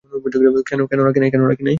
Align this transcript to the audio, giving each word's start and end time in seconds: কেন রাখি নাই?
কেন 0.69 0.79
রাখি 1.01 1.19
নাই? 1.19 1.29